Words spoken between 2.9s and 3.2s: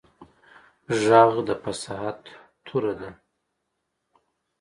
ده